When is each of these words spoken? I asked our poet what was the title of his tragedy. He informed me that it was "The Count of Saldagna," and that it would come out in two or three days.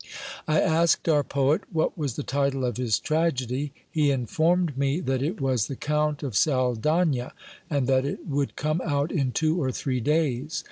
I 0.47 0.59
asked 0.59 1.07
our 1.07 1.23
poet 1.23 1.61
what 1.71 1.95
was 1.95 2.15
the 2.15 2.23
title 2.23 2.65
of 2.65 2.77
his 2.77 2.97
tragedy. 2.97 3.71
He 3.87 4.09
informed 4.09 4.75
me 4.75 4.99
that 4.99 5.21
it 5.21 5.39
was 5.39 5.67
"The 5.67 5.75
Count 5.75 6.23
of 6.23 6.33
Saldagna," 6.33 7.33
and 7.69 7.85
that 7.85 8.03
it 8.03 8.25
would 8.25 8.55
come 8.55 8.81
out 8.83 9.11
in 9.11 9.31
two 9.31 9.61
or 9.61 9.71
three 9.71 9.99
days. 9.99 10.59